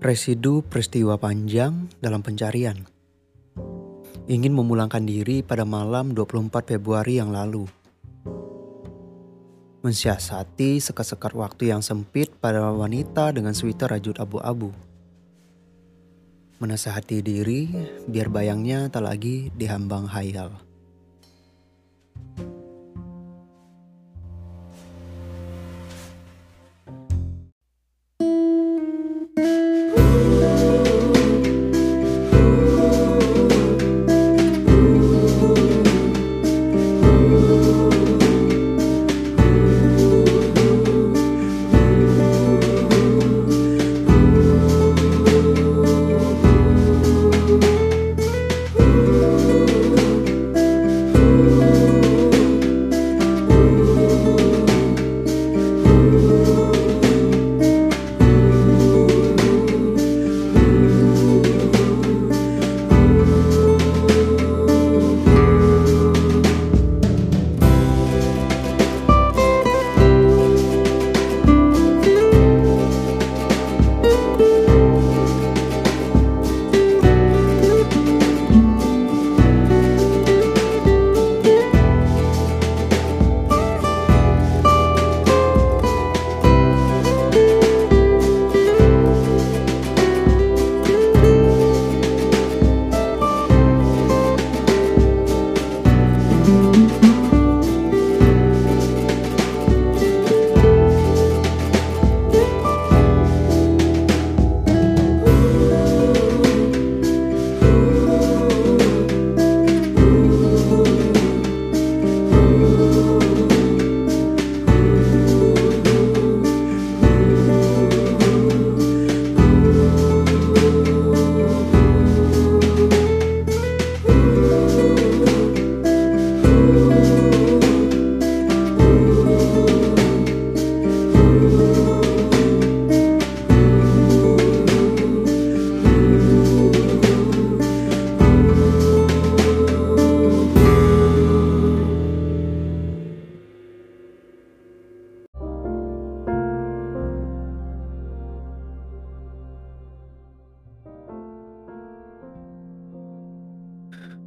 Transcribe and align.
Residu 0.00 0.64
peristiwa 0.64 1.20
panjang 1.20 1.84
dalam 2.00 2.24
pencarian. 2.24 2.88
Ingin 4.32 4.56
memulangkan 4.56 5.04
diri 5.04 5.44
pada 5.44 5.68
malam 5.68 6.16
24 6.16 6.72
Februari 6.72 7.20
yang 7.20 7.28
lalu. 7.28 7.68
Mensiasati 9.84 10.80
sekat-sekat 10.80 11.36
waktu 11.36 11.76
yang 11.76 11.84
sempit 11.84 12.32
pada 12.40 12.72
wanita 12.72 13.28
dengan 13.36 13.52
sweater 13.52 13.92
rajut 13.92 14.16
abu-abu. 14.16 14.72
Menasehati 16.64 17.20
diri 17.20 17.68
biar 18.08 18.32
bayangnya 18.32 18.88
tak 18.88 19.04
lagi 19.04 19.52
dihambang 19.52 20.08
hayal. 20.08 20.69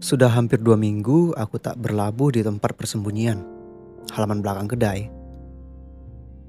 Sudah 0.04 0.28
hampir 0.28 0.60
dua 0.60 0.76
minggu 0.76 1.32
aku 1.32 1.64
tak 1.64 1.80
berlabuh 1.80 2.36
di 2.36 2.44
tempat 2.44 2.76
persembunyian, 2.76 3.40
halaman 4.12 4.44
belakang 4.44 4.68
kedai. 4.76 5.08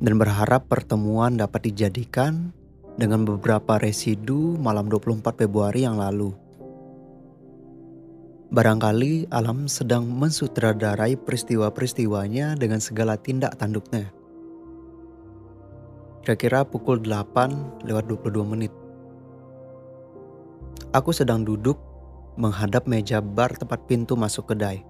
Dan 0.02 0.18
berharap 0.18 0.66
pertemuan 0.66 1.38
dapat 1.38 1.70
dijadikan 1.70 2.50
dengan 2.98 3.22
beberapa 3.22 3.78
residu 3.78 4.58
malam 4.58 4.90
24 4.90 5.46
Februari 5.46 5.86
yang 5.86 6.02
lalu. 6.02 6.34
Barangkali 8.50 9.30
alam 9.30 9.70
sedang 9.70 10.02
mensutradarai 10.10 11.14
peristiwa-peristiwanya 11.14 12.58
dengan 12.58 12.82
segala 12.82 13.14
tindak 13.14 13.54
tanduknya. 13.54 14.10
Kira-kira 16.26 16.66
pukul 16.66 17.06
8 17.06 17.86
lewat 17.86 18.10
22 18.10 18.50
menit. 18.50 18.74
Aku 20.90 21.14
sedang 21.14 21.46
duduk 21.46 21.93
menghadap 22.34 22.90
meja 22.90 23.22
bar 23.22 23.54
tempat 23.54 23.86
pintu 23.86 24.18
masuk 24.18 24.50
kedai. 24.50 24.82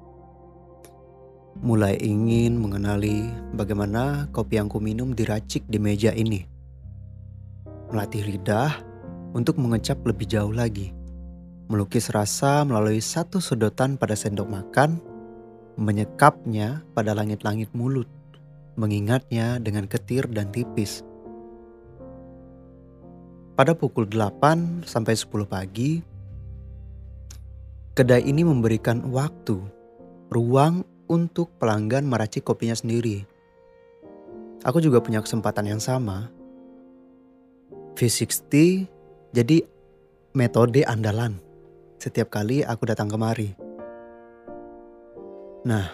Mulai 1.60 2.00
ingin 2.03 2.59
mengenali 2.59 3.31
bagaimana 3.55 4.27
kopi 4.34 4.59
yang 4.59 4.66
kuminum 4.66 5.15
diracik 5.15 5.62
di 5.71 5.78
meja 5.78 6.10
ini. 6.10 6.43
Melatih 7.94 8.27
lidah 8.27 8.75
untuk 9.37 9.60
mengecap 9.60 10.03
lebih 10.03 10.27
jauh 10.27 10.50
lagi. 10.50 10.91
Melukis 11.71 12.10
rasa 12.10 12.66
melalui 12.66 12.99
satu 13.00 13.38
sedotan 13.38 13.97
pada 13.97 14.19
sendok 14.19 14.50
makan, 14.50 14.99
menyekapnya 15.78 16.82
pada 16.93 17.15
langit-langit 17.15 17.71
mulut, 17.71 18.11
mengingatnya 18.75 19.62
dengan 19.62 19.87
ketir 19.87 20.26
dan 20.28 20.50
tipis. 20.50 21.06
Pada 23.55 23.78
pukul 23.78 24.11
8 24.11 24.82
sampai 24.82 25.15
10 25.15 25.47
pagi, 25.47 26.03
Kedai 27.94 28.27
ini 28.27 28.43
memberikan 28.43 29.06
waktu, 29.15 29.55
ruang 30.27 30.82
untuk 31.06 31.55
pelanggan 31.62 32.03
meracik 32.03 32.43
kopinya 32.43 32.75
sendiri. 32.75 33.22
Aku 34.66 34.82
juga 34.82 34.99
punya 34.99 35.22
kesempatan 35.22 35.71
yang 35.71 35.78
sama. 35.78 36.27
V60 37.94 38.91
jadi 39.31 39.62
metode 40.34 40.82
andalan 40.82 41.38
setiap 42.03 42.34
kali 42.34 42.66
aku 42.66 42.82
datang 42.82 43.06
kemari. 43.06 43.55
Nah, 45.62 45.87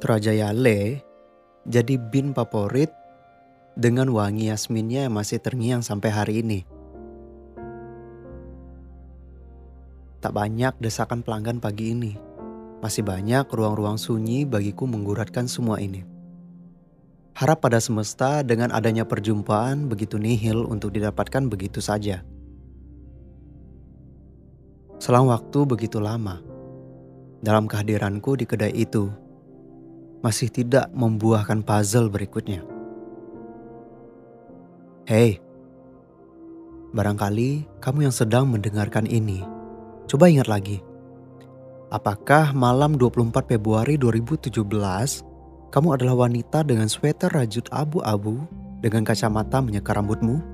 Trajaya 0.00 0.48
Le 0.56 1.04
jadi 1.68 2.00
bin 2.00 2.32
favorit 2.32 2.88
dengan 3.76 4.08
wangi 4.08 4.48
yasminnya 4.48 5.12
yang 5.12 5.14
masih 5.14 5.44
terngiang 5.44 5.84
sampai 5.84 6.08
hari 6.08 6.40
ini. 6.40 6.73
Tak 10.24 10.32
banyak 10.32 10.80
desakan 10.80 11.20
pelanggan 11.20 11.60
pagi 11.60 11.92
ini. 11.92 12.16
Masih 12.80 13.04
banyak 13.04 13.44
ruang-ruang 13.44 14.00
sunyi 14.00 14.48
bagiku 14.48 14.88
mengguratkan 14.88 15.44
semua 15.44 15.84
ini. 15.84 16.00
Harap 17.36 17.60
pada 17.60 17.76
semesta 17.76 18.40
dengan 18.40 18.72
adanya 18.72 19.04
perjumpaan 19.04 19.84
begitu 19.84 20.16
nihil 20.16 20.64
untuk 20.64 20.96
didapatkan 20.96 21.44
begitu 21.52 21.84
saja. 21.84 22.24
Selang 24.96 25.28
waktu 25.28 25.68
begitu 25.68 26.00
lama, 26.00 26.40
dalam 27.44 27.68
kehadiranku 27.68 28.40
di 28.40 28.48
kedai 28.48 28.72
itu, 28.72 29.12
masih 30.24 30.48
tidak 30.48 30.88
membuahkan 30.96 31.60
puzzle 31.60 32.08
berikutnya. 32.08 32.64
Hei, 35.04 35.36
barangkali 36.96 37.68
kamu 37.84 38.08
yang 38.08 38.14
sedang 38.16 38.48
mendengarkan 38.48 39.04
ini 39.04 39.52
Coba 40.04 40.28
ingat 40.28 40.46
lagi. 40.46 40.84
Apakah 41.88 42.52
malam 42.52 42.98
24 43.00 43.32
Februari 43.48 43.96
2017 43.96 44.62
kamu 45.72 45.88
adalah 45.90 46.28
wanita 46.28 46.62
dengan 46.62 46.86
sweater 46.86 47.32
rajut 47.32 47.66
abu-abu 47.74 48.44
dengan 48.78 49.02
kacamata 49.02 49.58
menyekar 49.58 49.98
rambutmu? 49.98 50.53